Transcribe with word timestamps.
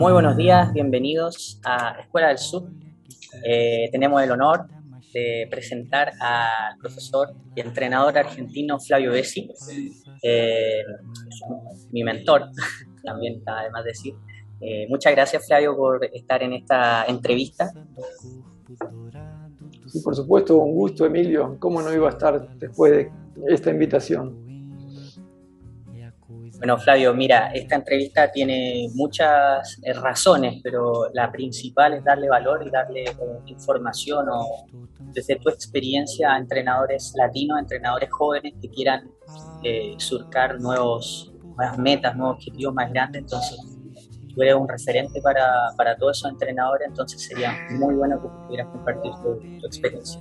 Muy 0.00 0.14
buenos 0.14 0.34
días, 0.34 0.72
bienvenidos 0.72 1.60
a 1.62 2.00
Escuela 2.00 2.28
del 2.28 2.38
Sur. 2.38 2.70
Eh, 3.44 3.90
tenemos 3.92 4.22
el 4.22 4.30
honor 4.30 4.66
de 5.12 5.46
presentar 5.50 6.12
al 6.18 6.78
profesor 6.78 7.34
y 7.54 7.60
entrenador 7.60 8.16
argentino 8.16 8.80
Flavio 8.80 9.12
Bessi, 9.12 9.50
mi 11.92 12.02
mentor, 12.02 12.44
también 13.04 13.42
además 13.44 13.84
decir. 13.84 14.14
Eh, 14.62 14.86
muchas 14.88 15.12
gracias 15.12 15.46
Flavio 15.46 15.76
por 15.76 16.02
estar 16.06 16.42
en 16.42 16.54
esta 16.54 17.04
entrevista. 17.04 17.70
Sí, 19.86 20.00
por 20.00 20.16
supuesto, 20.16 20.56
un 20.56 20.76
gusto 20.76 21.04
Emilio. 21.04 21.58
¿Cómo 21.58 21.82
no 21.82 21.92
iba 21.92 22.06
a 22.06 22.12
estar 22.12 22.56
después 22.56 22.90
de 22.90 23.10
esta 23.48 23.70
invitación? 23.70 24.49
Bueno, 26.58 26.78
Flavio, 26.78 27.14
mira, 27.14 27.52
esta 27.52 27.76
entrevista 27.76 28.30
tiene 28.30 28.88
muchas 28.94 29.78
eh, 29.82 29.92
razones, 29.94 30.60
pero 30.62 31.08
la 31.14 31.30
principal 31.32 31.94
es 31.94 32.04
darle 32.04 32.28
valor 32.28 32.62
y 32.66 32.70
darle 32.70 33.04
eh, 33.04 33.14
información 33.46 34.26
o 34.30 34.66
desde 35.12 35.36
tu 35.36 35.48
experiencia 35.48 36.34
a 36.34 36.38
entrenadores 36.38 37.14
latinos, 37.16 37.58
entrenadores 37.58 38.10
jóvenes 38.10 38.54
que 38.60 38.68
quieran 38.68 39.10
eh, 39.64 39.94
surcar 39.96 40.60
nuevos, 40.60 41.32
nuevas 41.42 41.78
metas, 41.78 42.14
nuevos 42.16 42.36
objetivos 42.36 42.74
más 42.74 42.92
grandes. 42.92 43.22
Entonces, 43.22 43.58
tú 44.34 44.42
eres 44.42 44.54
un 44.54 44.68
referente 44.68 45.20
para, 45.22 45.46
para 45.76 45.96
todos 45.96 46.18
esos 46.18 46.30
entrenadores, 46.30 46.88
entonces 46.88 47.22
sería 47.22 47.56
muy 47.70 47.94
bueno 47.94 48.20
que 48.20 48.28
pudieras 48.46 48.68
compartir 48.68 49.12
tu 49.22 49.66
experiencia. 49.66 50.20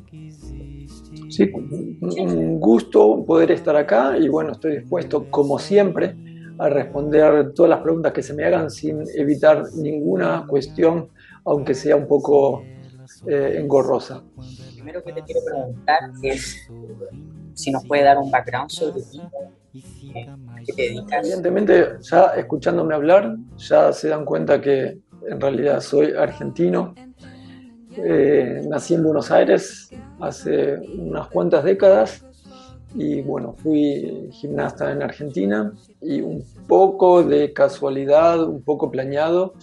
Sí, 1.40 1.50
un 1.54 2.60
gusto 2.60 3.24
poder 3.26 3.52
estar 3.52 3.74
acá 3.78 4.18
y 4.18 4.28
bueno, 4.28 4.52
estoy 4.52 4.80
dispuesto 4.80 5.32
como 5.32 5.58
siempre 5.58 6.14
a 6.58 6.68
responder 6.68 7.54
todas 7.54 7.70
las 7.70 7.80
preguntas 7.80 8.12
que 8.12 8.22
se 8.22 8.34
me 8.34 8.44
hagan 8.44 8.70
sin 8.70 9.06
evitar 9.16 9.64
ninguna 9.78 10.46
cuestión, 10.46 11.08
aunque 11.46 11.74
sea 11.76 11.96
un 11.96 12.08
poco 12.08 12.64
eh, 13.26 13.56
engorrosa. 13.58 14.22
Lo 14.36 14.74
primero 14.74 15.02
que 15.02 15.14
te 15.14 15.22
quiero 15.22 15.40
preguntar 15.46 16.00
es 16.22 16.70
si 17.54 17.72
nos 17.72 17.86
puede 17.86 18.04
dar 18.04 18.18
un 18.18 18.30
background 18.30 18.70
sobre 18.70 19.02
ti, 19.02 19.22
qué 20.66 20.74
te 20.76 20.82
dedicas. 20.82 21.26
Evidentemente, 21.26 21.86
ya 22.02 22.34
escuchándome 22.36 22.96
hablar, 22.96 23.38
ya 23.56 23.94
se 23.94 24.10
dan 24.10 24.26
cuenta 24.26 24.60
que 24.60 25.00
en 25.26 25.40
realidad 25.40 25.80
soy 25.80 26.12
argentino. 26.12 26.94
Eh, 27.96 28.62
nací 28.68 28.96
en 28.96 29.04
Buenos 29.04 29.32
Aires 29.32 29.90
hace 30.20 30.78
unas 30.98 31.28
cuantas 31.28 31.64
décadas 31.64 32.24
y 32.96 33.22
bueno, 33.22 33.54
fui 33.54 34.30
gimnasta 34.32 34.92
en 34.92 35.04
Argentina 35.04 35.74
y 36.02 36.22
un 36.22 36.44
poco 36.68 37.24
de 37.24 37.54
casualidad, 37.54 38.44
un 38.44 38.62
poco 38.62 38.90
planeado, 38.90 39.54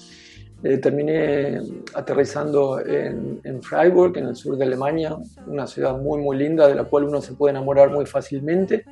eh, 0.62 0.78
terminé 0.78 1.60
aterrizando 1.94 2.80
en, 2.80 3.62
Freiburg, 3.62 4.16
en 4.16 4.28
el 4.28 4.36
sur 4.36 4.56
de 4.56 4.64
Alemania, 4.64 5.16
una 5.46 5.66
ciudad 5.66 5.98
muy 5.98 6.20
muy 6.20 6.36
linda 6.36 6.66
de 6.68 6.74
la 6.74 6.84
cual 6.84 7.04
uno 7.04 7.20
se 7.20 7.34
puede 7.34 7.50
enamorar 7.50 7.90
muy 7.90 8.06
fácilmente. 8.06 8.84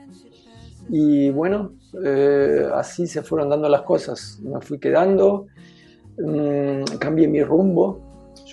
Y 0.90 1.30
bueno, 1.30 1.72
eh, 2.04 2.68
así 2.74 3.06
se 3.06 3.22
fueron 3.22 3.48
dando 3.48 3.68
las 3.68 3.82
cosas. 3.82 4.38
Me 4.42 4.60
fui 4.60 4.78
quedando, 4.78 5.46
mmm, 6.18 6.84
cambié 6.98 7.26
mi 7.28 7.42
rumbo. 7.42 8.03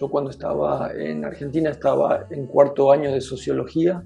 Yo 0.01 0.09
cuando 0.09 0.31
estaba 0.31 0.91
en 0.95 1.23
Argentina 1.23 1.69
estaba 1.69 2.25
en 2.31 2.47
cuarto 2.47 2.91
año 2.91 3.11
de 3.11 3.21
sociología 3.21 4.03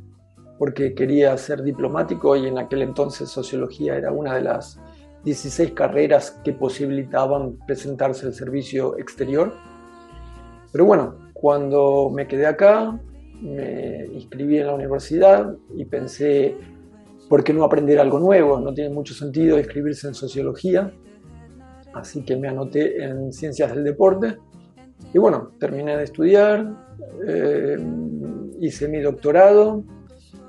porque 0.59 0.93
quería 0.93 1.37
ser 1.37 1.63
diplomático 1.63 2.35
y 2.35 2.47
en 2.47 2.57
aquel 2.57 2.81
entonces 2.81 3.29
sociología 3.29 3.95
era 3.95 4.11
una 4.11 4.35
de 4.35 4.41
las 4.41 4.77
16 5.23 5.71
carreras 5.71 6.31
que 6.43 6.51
posibilitaban 6.51 7.59
presentarse 7.65 8.25
al 8.25 8.33
servicio 8.33 8.97
exterior. 8.97 9.53
Pero 10.73 10.83
bueno, 10.83 11.31
cuando 11.31 12.11
me 12.13 12.27
quedé 12.27 12.45
acá, 12.45 12.99
me 13.41 14.07
inscribí 14.07 14.57
en 14.57 14.67
la 14.67 14.75
universidad 14.75 15.55
y 15.77 15.85
pensé, 15.85 16.57
¿por 17.29 17.41
qué 17.41 17.53
no 17.53 17.63
aprender 17.63 18.01
algo 18.01 18.19
nuevo? 18.19 18.59
No 18.59 18.73
tiene 18.73 18.93
mucho 18.93 19.13
sentido 19.13 19.57
inscribirse 19.57 20.09
en 20.09 20.13
sociología. 20.13 20.91
Así 21.93 22.25
que 22.25 22.35
me 22.35 22.49
anoté 22.49 23.01
en 23.01 23.31
ciencias 23.31 23.73
del 23.73 23.85
deporte. 23.85 24.35
Y 25.13 25.17
bueno, 25.17 25.51
terminé 25.59 25.97
de 25.97 26.03
estudiar, 26.03 26.65
eh, 27.27 27.77
hice 28.59 28.87
mi 28.87 28.99
doctorado 29.01 29.83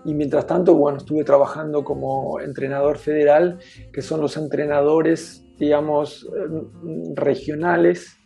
y 0.04 0.14
mientras 0.14 0.46
tanto, 0.46 0.74
bueno, 0.74 0.98
estuve 0.98 1.24
trabajando 1.24 1.84
como 1.84 2.40
entrenador 2.40 2.96
federal, 2.96 3.58
que 3.92 4.02
son 4.02 4.20
los 4.20 4.36
entrenadores, 4.36 5.44
digamos, 5.58 6.28
em, 6.36 7.14
regionales 7.14 8.16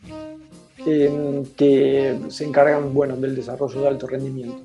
em, 0.86 1.44
que 1.56 2.18
se 2.28 2.44
encargan, 2.44 2.94
bueno, 2.94 3.16
del 3.16 3.36
desarrollo 3.36 3.82
de 3.82 3.88
alto 3.88 4.06
rendimiento. 4.06 4.62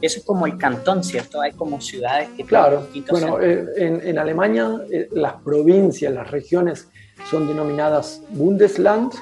Eso 0.00 0.18
es 0.18 0.24
como 0.24 0.46
el 0.46 0.58
cantón, 0.58 1.02
¿cierto? 1.02 1.40
Hay 1.40 1.52
como 1.52 1.80
ciudades 1.80 2.28
que... 2.36 2.44
Claro, 2.44 2.86
bueno, 3.10 3.40
eh, 3.40 3.66
en, 3.76 4.06
en, 4.06 4.18
Alemania 4.18 4.78
eh, 4.90 5.08
las 5.12 5.34
provincias, 5.42 6.12
las 6.12 6.30
regiones 6.30 6.88
son 7.30 7.46
denominadas 7.46 8.22
Bundesland, 8.30 9.12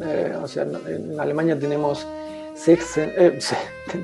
eh, 0.00 0.36
o 0.42 0.46
sea, 0.46 0.66
en 0.86 1.18
Alemania 1.18 1.58
tenemos 1.58 2.06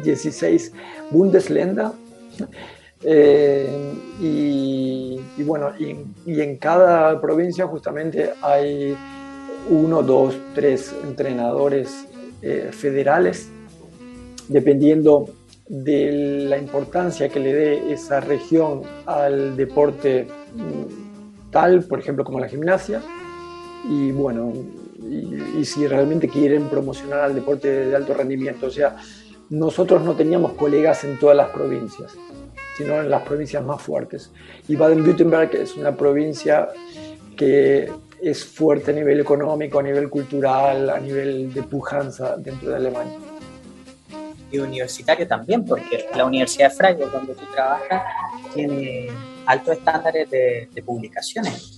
16 0.03 0.73
Bundesländer. 1.11 1.89
Eh, 3.05 3.95
y, 4.21 5.21
bueno, 5.45 5.73
y, 5.79 6.41
en 6.41 6.57
cada 6.57 7.21
provincia 7.21 7.65
justamente 7.69 8.33
hay 8.43 8.97
uno, 9.71 10.03
dos, 10.03 10.37
tres 10.53 10.93
entrenadores 11.05 12.09
eh, 12.43 12.71
federales, 12.73 13.51
dependiendo 14.49 15.27
de 15.69 16.47
la 16.49 16.59
importancia 16.59 17.29
que 17.29 17.39
le 17.39 17.55
dé 17.55 17.93
esa 17.93 18.19
región 18.19 18.83
al 19.07 19.57
deporte 19.57 20.27
mm, 20.57 21.51
tal, 21.53 21.85
por 21.85 22.01
ejemplo, 22.01 22.25
como 22.25 22.41
la 22.41 22.49
gimnasia. 22.49 23.01
Y 23.89 24.11
bueno, 24.11 24.53
y, 25.01 25.65
si 25.65 25.87
realmente 25.87 26.29
quieren 26.29 26.69
promocionar 26.69 27.21
al 27.21 27.35
deporte 27.35 27.69
de 27.87 27.97
alto 27.97 28.15
rendimiento. 28.15 28.67
O 28.67 28.71
sea, 28.71 28.97
nosotros 29.51 30.03
no 30.03 30.15
teníamos 30.15 30.53
colegas 30.53 31.05
en 31.05 31.19
todas 31.19 31.37
las 31.37 31.51
provincias, 31.51 32.15
sino 32.77 33.01
en 33.01 33.11
las 33.11 33.23
provincias 33.23 33.65
más 33.65 33.81
fuertes. 33.81 34.31
Y 34.67 34.77
Baden-Württemberg 34.77 35.55
es 35.55 35.77
una 35.77 35.97
provincia 35.97 36.69
que 37.37 37.91
es 38.21 38.45
fuerte 38.45 38.91
a 38.91 38.95
nivel 38.95 39.21
económico, 39.21 39.79
a 39.79 39.83
nivel 39.83 40.09
cultural, 40.11 40.91
a 40.91 40.99
nivel 40.99 41.53
de 41.53 41.63
pujanza 41.63 42.37
dentro 42.37 42.71
de 42.71 42.77
Alemania. 42.77 43.19
Y 44.51 44.59
universitario 44.59 45.29
también, 45.29 45.65
porque 45.65 46.07
la 46.17 46.25
Universidad 46.25 46.71
de 46.71 46.75
Freiburg, 46.75 47.13
donde 47.13 47.35
tú 47.35 47.45
trabajas, 47.53 48.03
tiene 48.55 49.09
altos 49.47 49.77
estándares 49.77 50.31
de, 50.31 50.69
de 50.73 50.83
publicaciones. 50.83 51.78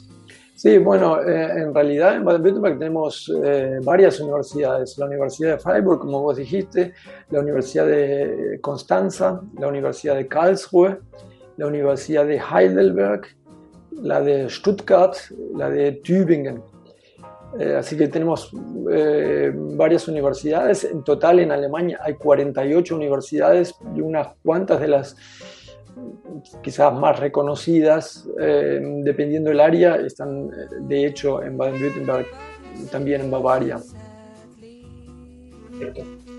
Sí, 0.62 0.76
bueno, 0.76 1.22
eh, 1.22 1.62
en 1.62 1.74
realidad 1.74 2.16
en 2.16 2.22
Baden-Württemberg 2.22 2.78
tenemos 2.78 3.32
eh, 3.42 3.78
varias 3.82 4.20
universidades. 4.20 4.98
La 4.98 5.06
Universidad 5.06 5.52
de 5.52 5.58
Freiburg, 5.58 6.00
como 6.00 6.20
vos 6.20 6.36
dijiste, 6.36 6.92
la 7.30 7.40
Universidad 7.40 7.86
de 7.86 8.58
Constanza, 8.60 9.40
la 9.58 9.68
Universidad 9.68 10.16
de 10.16 10.28
Karlsruhe, 10.28 10.98
la 11.56 11.66
Universidad 11.66 12.26
de 12.26 12.38
Heidelberg, 12.38 13.22
la 14.02 14.20
de 14.20 14.50
Stuttgart, 14.50 15.14
la 15.56 15.70
de 15.70 15.92
Tübingen. 15.92 16.62
Eh, 17.58 17.76
así 17.78 17.96
que 17.96 18.08
tenemos 18.08 18.52
varias 19.78 20.08
universidades. 20.08 20.84
En 20.84 21.02
total 21.04 21.40
en 21.40 21.52
Alemania 21.52 22.00
hay 22.02 22.16
48 22.16 22.96
universidades 22.96 23.74
y 23.96 24.02
unas 24.02 24.34
cuantas 24.44 24.78
de 24.78 24.88
las 24.88 25.16
quizás 26.62 26.92
más 26.94 27.18
reconocidas, 27.18 28.28
eh, 28.40 28.80
dependiendo 29.04 29.50
del 29.50 29.60
área, 29.60 29.96
están 29.96 30.46
eh, 30.46 30.66
de 30.80 31.06
hecho 31.06 31.42
en 31.42 31.56
Baden-Württemberg, 31.56 32.26
también 32.90 33.22
en 33.22 33.30
Bavaria. 33.30 33.78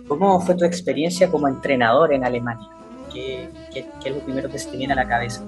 ¿Cómo 0.08 0.40
fue 0.42 0.56
tu 0.56 0.66
experiencia 0.66 1.30
como 1.30 1.48
entrenador 1.48 2.14
en 2.14 2.24
Alemania? 2.24 2.68
¿Qué, 3.12 3.50
es 3.74 4.16
lo 4.16 4.20
primero 4.20 4.50
que 4.50 4.60
se 4.60 4.70
te 4.70 4.78
viene 4.78 4.94
a 4.94 4.98
la 4.98 5.08
cabeza? 5.08 5.44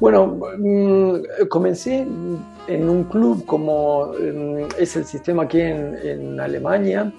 Bueno, 0.00 0.38
mm, 0.58 1.46
comencé 1.48 2.06
en 2.66 2.88
un 2.88 3.04
club 3.04 3.44
como 3.46 4.12
mm, 4.12 4.66
es 4.78 4.96
el 4.96 5.04
sistema 5.04 5.44
aquí 5.44 5.60
en, 5.60 5.96
en 6.02 6.40
Alemania. 6.40 7.12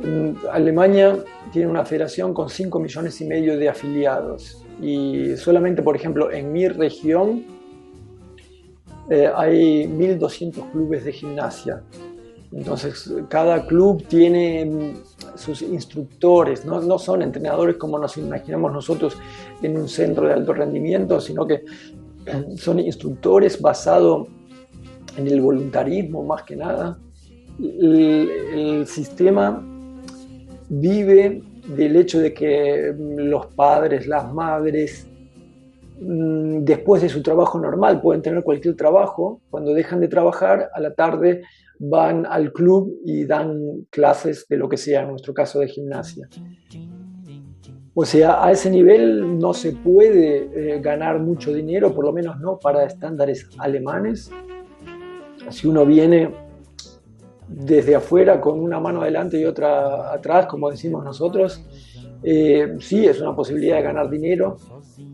Mm, 0.00 0.32
Alemania 0.50 1.16
tiene 1.52 1.68
una 1.68 1.84
federación 1.84 2.34
con 2.34 2.48
5 2.48 2.80
millones 2.80 3.20
y 3.20 3.26
medio 3.26 3.56
de 3.56 3.68
afiliados 3.68 4.59
y 4.80 5.36
solamente, 5.36 5.82
por 5.82 5.96
ejemplo, 5.96 6.30
en 6.30 6.52
mi 6.52 6.68
región 6.68 7.44
eh, 9.08 9.30
hay 9.34 9.84
1.200 9.86 10.70
clubes 10.70 11.04
de 11.04 11.12
gimnasia. 11.12 11.82
Entonces, 12.52 13.12
cada 13.28 13.66
club 13.66 14.04
tiene 14.08 14.64
mm, 14.64 15.36
sus 15.36 15.62
instructores, 15.62 16.64
¿no? 16.64 16.80
no 16.80 16.98
son 16.98 17.22
entrenadores 17.22 17.76
como 17.76 17.98
nos 17.98 18.16
imaginamos 18.16 18.72
nosotros 18.72 19.16
en 19.62 19.76
un 19.76 19.88
centro 19.88 20.26
de 20.26 20.34
alto 20.34 20.52
rendimiento, 20.52 21.20
sino 21.20 21.46
que 21.46 21.64
son 22.56 22.80
instructores 22.80 23.60
basados 23.60 24.28
en 25.16 25.26
el 25.26 25.40
voluntarismo 25.40 26.24
más 26.24 26.42
que 26.42 26.56
nada. 26.56 26.98
El, 27.58 28.86
sistema 28.86 29.62
vive 30.68 31.42
del 31.76 31.96
hecho 31.96 32.18
de 32.20 32.32
que 32.32 32.94
los 32.98 33.46
padres, 33.46 34.06
las 34.06 34.32
madres, 34.32 35.06
mm, 36.00 36.64
después 36.64 37.02
de 37.02 37.08
su 37.08 37.22
trabajo 37.22 37.58
normal, 37.58 38.00
pueden 38.00 38.22
tener 38.22 38.42
cualquier 38.42 38.76
trabajo, 38.76 39.40
cuando 39.50 39.72
dejan 39.74 40.00
de 40.00 40.08
trabajar, 40.08 40.70
a 40.72 40.80
la 40.80 40.94
tarde 40.94 41.42
van 41.78 42.26
al 42.26 42.52
club 42.52 43.00
y 43.04 43.24
dan 43.24 43.86
clases 43.88 44.46
de 44.48 44.56
lo 44.58 44.68
que 44.68 44.76
sea, 44.76 45.02
en 45.02 45.08
nuestro 45.08 45.32
caso 45.32 45.60
de 45.60 45.68
gimnasia. 45.68 46.28
O 47.94 48.04
sea, 48.04 48.44
a 48.44 48.52
ese 48.52 48.70
nivel 48.70 49.38
no 49.38 49.52
se 49.52 49.72
puede 49.72 50.74
eh, 50.74 50.80
ganar 50.80 51.18
mucho 51.20 51.52
dinero, 51.52 51.94
por 51.94 52.04
lo 52.04 52.12
menos 52.12 52.38
no 52.38 52.58
para 52.58 52.84
estándares 52.84 53.48
alemanes. 53.58 54.30
Si 55.48 55.66
uno 55.66 55.84
viene 55.84 56.32
desde 57.50 57.96
afuera 57.96 58.40
con 58.40 58.60
una 58.60 58.78
mano 58.78 59.02
adelante 59.02 59.38
y 59.38 59.44
otra 59.44 60.12
atrás, 60.12 60.46
como 60.46 60.70
decimos 60.70 61.04
nosotros, 61.04 61.64
eh, 62.22 62.76
sí 62.80 63.06
es 63.06 63.20
una 63.20 63.34
posibilidad 63.34 63.76
de 63.76 63.82
ganar 63.82 64.08
dinero, 64.08 64.56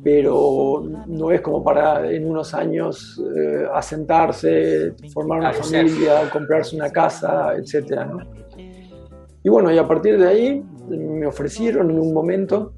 pero 0.03 0.85
no 1.07 1.31
es 1.33 1.41
como 1.41 1.65
para 1.65 2.11
en 2.11 2.29
unos 2.29 2.53
años 2.53 3.23
eh, 3.37 3.65
asentarse, 3.73 4.95
formar 5.13 5.39
una 5.41 5.53
familia, 5.53 6.29
comprarse 6.31 6.77
una 6.77 6.91
casa, 6.91 7.55
etc. 7.57 8.03
Y 9.43 9.49
bueno, 9.49 9.73
y 9.73 9.79
a 9.79 9.87
partir 9.87 10.19
de 10.19 10.29
ahí 10.29 10.65
me 10.89 11.27
ofrecieron 11.27 11.91
en 11.91 11.99
un 11.99 12.13
momento 12.13 12.75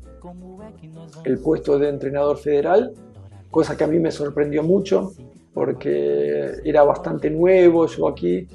el 1.25 1.39
puesto 1.41 1.79
de 1.79 1.89
entrenador 1.89 2.37
federal, 2.37 2.93
cosa 3.51 3.77
que 3.77 3.85
a 3.85 3.87
mí 3.87 3.99
me 3.99 4.11
sorprendió 4.11 4.63
mucho 4.63 5.13
porque 5.53 6.53
era 6.65 6.85
bastante 6.85 7.31
nuevo 7.31 7.87
yo 7.87 8.09
aquí, 8.09 8.47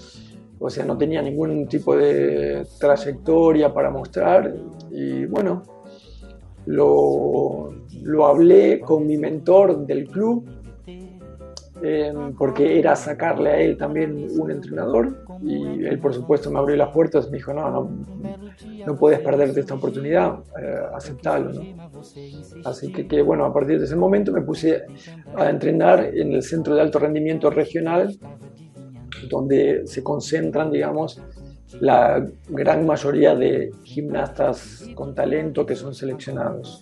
o 0.65 0.69
sea, 0.69 0.85
no 0.85 0.97
tenía 0.97 1.21
ningún 1.21 1.67
tipo 1.67 1.93
de 1.93 2.65
trayectoria 2.79 3.73
para 3.73 3.89
mostrar 3.89 4.55
y 4.91 5.25
bueno, 5.25 5.61
lo, 6.67 7.73
lo 8.01 8.25
hablé 8.25 8.79
con 8.79 9.05
mi 9.05 9.17
mentor 9.17 9.85
del 9.85 10.07
club 10.07 10.45
Em, 11.85 12.33
porque 12.35 12.79
era 12.79 12.95
sacarle 12.95 13.49
a 13.49 13.59
él 13.59 13.75
también 13.75 14.27
un 14.39 14.49
entrenador 14.49 15.25
y 15.43 15.83
él 15.83 15.99
por 15.99 16.13
supuesto 16.13 16.49
me 16.49 16.59
abrió 16.59 16.77
las 16.77 16.93
puertas, 16.93 17.29
me 17.29 17.39
dijo, 17.39 17.53
no, 17.53 17.69
no, 17.69 18.05
no 18.85 18.95
puedes 18.95 19.19
perderte 19.19 19.59
esta 19.59 19.73
oportunidad, 19.73 20.39
eh, 20.61 20.77
aceptarlo. 20.95 21.51
¿no? 21.51 21.61
Así 22.63 22.89
que, 22.89 23.05
que, 23.05 23.21
bueno, 23.21 23.43
a 23.43 23.53
partir 23.53 23.79
de 23.79 23.85
ese 23.85 23.97
momento 23.97 24.31
me 24.31 24.41
puse 24.41 24.83
a 25.35 25.49
entrenar 25.49 26.09
en 26.15 26.31
el 26.31 26.41
Centro 26.41 26.73
de 26.73 26.79
Alto 26.79 26.99
Rendimiento 26.99 27.49
Regional, 27.49 28.17
donde 29.29 29.85
se 29.85 30.03
concentran, 30.03 30.71
digamos, 30.71 31.21
la 31.79 32.25
gran 32.49 32.85
mayoría 32.85 33.35
de 33.35 33.71
gimnastas 33.83 34.85
con 34.95 35.15
talento 35.15 35.65
que 35.65 35.75
son 35.75 35.93
seleccionados. 35.93 36.81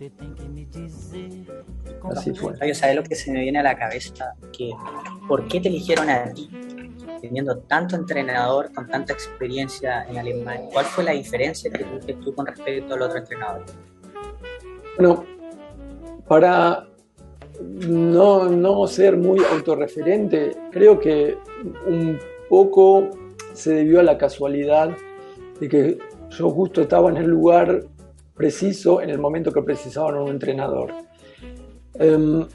Así 2.04 2.34
fue. 2.34 2.56
¿sabes 2.74 2.96
lo 2.96 3.04
que 3.04 3.16
se 3.16 3.32
me 3.32 3.42
viene 3.42 3.60
a 3.60 3.64
la 3.64 3.78
cabeza? 3.78 4.34
Que, 4.52 4.72
¿Por 5.28 5.48
qué 5.48 5.60
te 5.60 5.70
eligieron 5.70 6.10
a 6.10 6.32
ti? 6.34 6.50
Teniendo 7.22 7.58
tanto 7.60 7.96
entrenador 7.96 8.74
con 8.74 8.88
tanta 8.88 9.14
experiencia 9.14 10.06
en 10.10 10.18
Alemania, 10.18 10.68
¿cuál 10.74 10.86
fue 10.86 11.04
la 11.04 11.12
diferencia 11.12 11.72
que 11.72 11.84
tuviste 11.84 12.14
tú 12.16 12.34
con 12.34 12.48
respecto 12.48 12.96
al 12.96 13.02
otro 13.04 13.20
entrenador? 13.20 13.64
Bueno, 14.98 15.24
para 16.28 16.88
no, 17.62 18.50
no 18.50 18.88
ser 18.88 19.18
muy 19.18 19.40
autorreferente, 19.52 20.52
creo 20.72 21.00
que 21.00 21.38
un 21.86 22.20
poco 22.52 23.10
se 23.54 23.74
debió 23.74 24.02
a 24.02 24.04
la 24.04 24.18
casualidad 24.18 24.92
de 25.62 25.70
que 25.70 25.98
yo 26.32 26.50
justo 26.50 26.82
estaba 26.82 27.10
en 27.10 27.16
el 27.16 27.28
lugar 27.28 27.86
preciso 28.36 29.02
en 29.02 29.10
el 29.10 29.20
momento 29.20 29.54
que 29.54 29.62
precisaban 29.62 30.16
un 30.16 30.28
entrenador. 30.28 30.92
Em, 31.94 32.46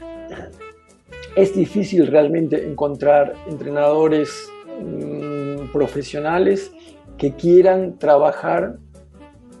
es 1.35 1.55
difícil 1.55 2.05
realmente 2.05 2.63
encontrar 2.63 3.33
entrenadores 3.49 4.51
mm, 4.79 5.71
profesionales 5.73 6.71
que 7.17 7.33
quieran 7.33 7.97
trabajar 7.97 8.77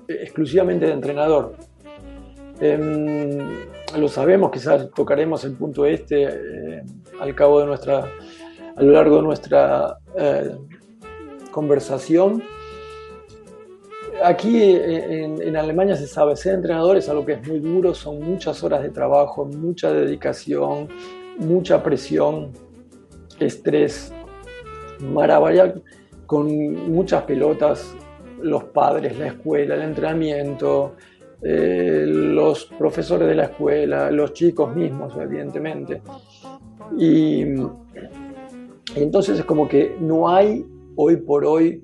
exclusivamente 0.07 0.85
de 0.85 0.93
entrenador. 0.93 1.55
Em, 2.59 3.39
lo 3.97 4.07
sabemos, 4.07 4.51
quizás 4.51 4.91
tocaremos 4.91 5.43
el 5.45 5.53
punto 5.53 5.83
este 5.87 6.25
eh, 6.25 6.83
al 7.19 7.33
cabo 7.33 7.59
de 7.59 7.65
nuestra, 7.65 8.11
a 8.77 8.83
lo 8.83 8.91
largo 8.91 9.17
de 9.17 9.21
nuestra 9.23 9.97
eh, 10.15 10.55
conversación. 11.51 12.43
Aquí 14.23 14.75
en, 14.75 15.55
Alemania 15.55 15.95
se 15.95 16.07
sabe, 16.07 16.35
ser 16.35 16.55
entrenador 16.55 16.97
es 16.97 17.07
algo 17.09 17.25
que 17.25 17.33
es 17.33 17.47
muy 17.47 17.59
duro, 17.59 17.93
son 17.93 18.19
muchas 18.19 18.63
horas 18.63 18.81
de 18.81 18.89
trabajo, 18.89 19.45
mucha 19.45 19.91
dedicación, 19.91 20.87
mucha 21.37 21.83
presión, 21.83 22.51
estrés, 23.39 24.11
maravilla, 24.99 25.73
con 26.25 26.91
muchas 26.91 27.23
pelotas, 27.23 27.95
los 28.41 28.65
padres, 28.65 29.17
la 29.17 29.27
escuela, 29.27 29.75
el 29.75 29.81
entrenamiento, 29.83 30.95
eh, 31.41 32.03
los 32.07 32.65
profesores 32.65 33.27
de 33.27 33.35
la 33.35 33.45
escuela, 33.45 34.09
los 34.09 34.33
chicos 34.33 34.75
mismos, 34.75 35.13
evidentemente. 35.19 36.01
y 36.97 37.43
entonces 39.03 39.39
es 39.39 39.45
como 39.45 39.67
que 39.67 39.95
no 39.99 40.29
hay 40.29 40.65
hoy 40.95 41.17
por 41.17 41.45
hoy 41.45 41.83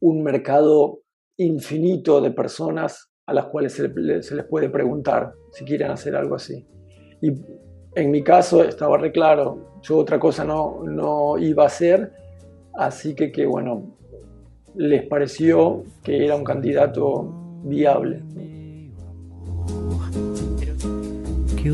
un 0.00 0.22
mercado 0.22 1.00
infinito 1.36 2.20
de 2.20 2.30
personas 2.30 3.10
a 3.26 3.34
las 3.34 3.46
cuales 3.46 3.72
se, 3.72 3.88
les 3.88 4.44
puede 4.44 4.68
preguntar 4.68 5.32
si 5.52 5.64
quieren 5.64 5.90
hacer 5.90 6.16
algo 6.16 6.34
así. 6.34 6.66
Y 7.20 7.32
en 7.94 8.10
mi 8.10 8.22
caso 8.22 8.64
estaba 8.64 8.98
re 8.98 9.12
claro, 9.12 9.80
yo 9.82 9.98
otra 9.98 10.18
cosa 10.18 10.44
no, 10.44 10.82
no 10.84 11.38
iba 11.38 11.62
a 11.64 11.66
hacer, 11.66 12.12
así 12.74 13.14
que, 13.14 13.30
que 13.30 13.46
bueno, 13.46 13.96
les 14.74 15.06
pareció 15.06 15.84
que 16.02 16.24
era 16.24 16.36
un 16.36 16.44
candidato 16.44 17.30
viable. 17.64 18.22
Que 21.62 21.70